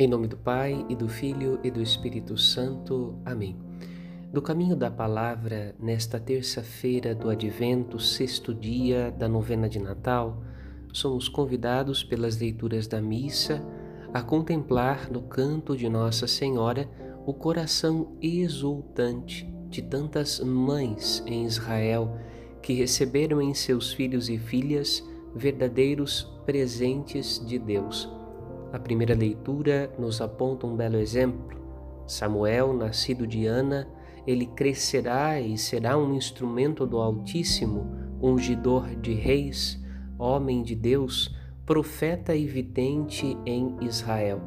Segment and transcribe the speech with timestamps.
[0.00, 3.18] Em nome do Pai e do Filho e do Espírito Santo.
[3.24, 3.56] Amém.
[4.32, 10.40] Do caminho da palavra, nesta terça-feira do Advento, sexto dia da novena de Natal,
[10.92, 13.60] somos convidados pelas leituras da missa
[14.14, 16.88] a contemplar no canto de Nossa Senhora
[17.26, 22.16] o coração exultante de tantas mães em Israel
[22.62, 25.04] que receberam em seus filhos e filhas
[25.34, 28.16] verdadeiros presentes de Deus
[28.72, 31.58] a primeira leitura nos aponta um belo exemplo.
[32.06, 33.88] Samuel, nascido de Ana,
[34.26, 37.86] ele crescerá e será um instrumento do Altíssimo,
[38.20, 39.82] ungidor de reis,
[40.18, 44.40] homem de Deus, profeta e vidente em Israel.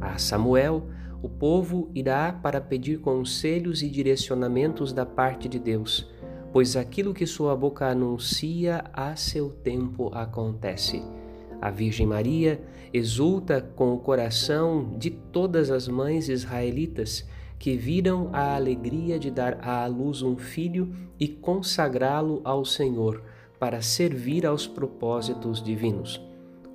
[0.00, 0.88] A Samuel,
[1.22, 6.10] o povo irá para pedir conselhos e direcionamentos da parte de Deus,
[6.52, 11.02] pois aquilo que sua boca anuncia a seu tempo acontece.
[11.64, 12.60] A Virgem Maria
[12.92, 17.26] exulta com o coração de todas as mães israelitas
[17.58, 23.22] que viram a alegria de dar à luz um filho e consagrá-lo ao Senhor
[23.58, 26.20] para servir aos propósitos divinos.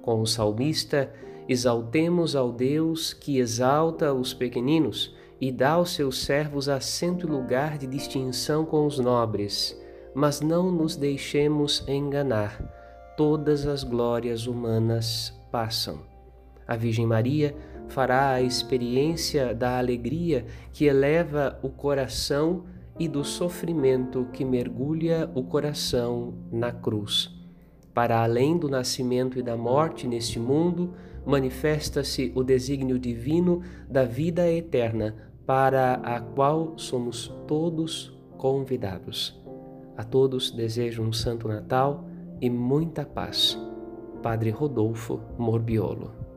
[0.01, 1.13] Com o salmista,
[1.47, 7.77] exaltemos ao Deus que exalta os pequeninos e dá aos seus servos assento e lugar
[7.77, 9.79] de distinção com os nobres,
[10.15, 12.78] mas não nos deixemos enganar
[13.19, 15.99] todas as glórias humanas passam.
[16.65, 17.53] A Virgem Maria
[17.89, 22.63] fará a experiência da alegria que eleva o coração
[22.97, 27.29] e do sofrimento que mergulha o coração na cruz.
[27.93, 30.93] Para além do nascimento e da morte neste mundo,
[31.25, 35.13] manifesta-se o desígnio divino da vida eterna,
[35.45, 39.37] para a qual somos todos convidados.
[39.97, 42.08] A todos desejo um Santo Natal
[42.41, 43.57] e muita paz.
[44.21, 46.28] Padre Rodolfo Morbiolo